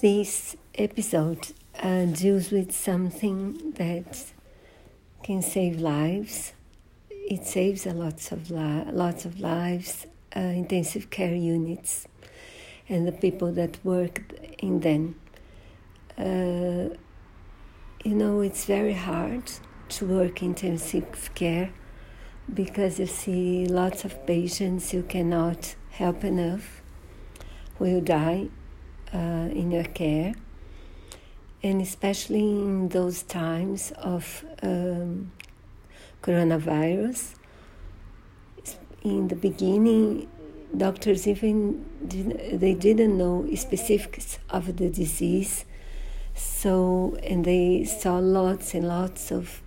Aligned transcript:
This 0.00 0.56
episode 0.74 1.48
uh, 1.78 2.06
deals 2.06 2.50
with 2.50 2.72
something 2.72 3.72
that 3.72 4.24
can 5.22 5.42
save 5.42 5.80
lives. 5.80 6.54
It 7.10 7.44
saves 7.46 7.84
a 7.84 7.92
lots 7.92 8.32
of 8.32 8.50
li- 8.50 8.86
lots 8.90 9.26
of 9.26 9.38
lives. 9.38 10.06
Uh, 10.34 10.40
intensive 10.40 11.10
care 11.10 11.34
units 11.34 12.08
and 12.88 13.06
the 13.06 13.12
people 13.12 13.52
that 13.52 13.84
work 13.84 14.22
in 14.60 14.80
them. 14.80 15.16
Uh, 16.16 16.96
you 18.02 18.14
know, 18.14 18.40
it's 18.40 18.64
very 18.64 18.94
hard 18.94 19.52
to 19.90 20.06
work 20.06 20.40
in 20.40 20.48
intensive 20.48 21.30
care 21.34 21.70
because 22.52 22.98
you 22.98 23.06
see 23.06 23.66
lots 23.66 24.06
of 24.06 24.26
patients 24.26 24.94
you 24.94 25.02
cannot 25.02 25.74
help 25.90 26.24
enough 26.24 26.80
will 27.78 28.00
die 28.00 28.48
uh, 29.12 29.48
in 29.52 29.70
your 29.70 29.84
care, 29.84 30.34
and 31.62 31.80
especially 31.80 32.40
in 32.40 32.88
those 32.88 33.22
times 33.22 33.92
of 33.98 34.44
um, 34.62 35.32
coronavirus. 36.22 37.34
In 39.02 39.28
the 39.28 39.36
beginning, 39.36 40.28
doctors 40.76 41.26
even 41.26 41.84
didn't, 42.06 42.60
they 42.60 42.74
didn't 42.74 43.18
know 43.18 43.46
specifics 43.56 44.38
of 44.48 44.76
the 44.76 44.88
disease, 44.88 45.64
so 46.34 47.16
and 47.22 47.44
they 47.44 47.84
saw 47.84 48.18
lots 48.18 48.74
and 48.74 48.86
lots 48.86 49.30
of 49.30 49.60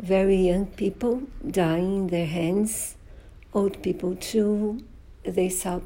very 0.00 0.36
young 0.36 0.66
people 0.66 1.22
dying 1.48 1.96
in 1.96 2.06
their 2.08 2.26
hands, 2.26 2.96
old 3.52 3.82
people 3.82 4.16
too. 4.16 4.84
They 5.22 5.48
saw 5.48 5.80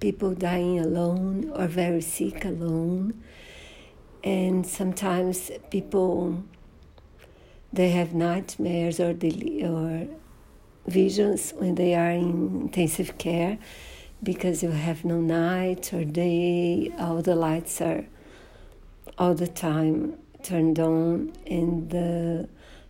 people 0.00 0.34
dying 0.34 0.80
alone 0.80 1.52
or 1.54 1.66
very 1.66 2.00
sick 2.00 2.44
alone. 2.44 3.22
And 4.24 4.66
sometimes 4.66 5.50
people 5.70 6.42
they 7.72 7.90
have 7.90 8.14
nightmares 8.14 8.98
or 8.98 9.14
or 9.64 10.08
visions 10.86 11.52
when 11.56 11.76
they 11.76 11.94
are 11.94 12.10
in 12.10 12.62
intensive 12.62 13.16
care 13.18 13.58
because 14.22 14.62
you 14.62 14.70
have 14.70 15.04
no 15.04 15.20
night 15.20 15.92
or 15.92 16.04
day, 16.04 16.92
all 16.98 17.22
the 17.22 17.34
lights 17.34 17.80
are 17.80 18.04
all 19.16 19.34
the 19.34 19.46
time 19.46 20.18
turned 20.42 20.78
on 20.78 21.32
and 21.46 21.90
the, 21.90 22.48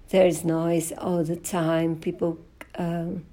there's 0.08 0.44
noise 0.44 0.92
all 0.98 1.22
the 1.22 1.36
time. 1.36 1.96
People 1.96 2.38
um, 2.76 3.24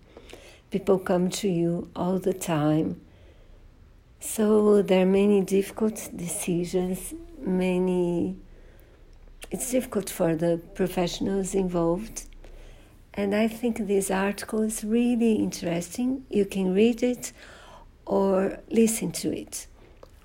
people 0.70 1.00
come 1.00 1.30
to 1.30 1.48
you 1.48 1.90
all 1.96 2.20
the 2.20 2.34
time 2.34 3.00
so 4.20 4.82
there 4.82 5.04
are 5.04 5.06
many 5.06 5.42
difficult 5.42 6.10
decisions, 6.16 7.14
many. 7.40 8.36
It's 9.52 9.72
difficult 9.72 10.10
for 10.10 10.36
the 10.36 10.60
professionals 10.76 11.56
involved. 11.56 12.26
And 13.14 13.34
I 13.34 13.48
think 13.48 13.88
this 13.88 14.12
article 14.12 14.62
is 14.62 14.84
really 14.84 15.34
interesting. 15.34 16.26
You 16.30 16.46
can 16.46 16.74
read 16.74 17.02
it 17.02 17.32
or 18.06 18.60
listen 18.70 19.12
to 19.14 19.36
it. 19.36 19.68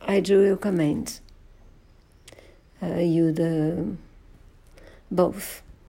I 0.00 0.20
do 0.20 0.50
recommend 0.50 1.20
uh, 2.82 2.96
you 2.96 3.32
the 3.32 3.96
both. 5.10 5.62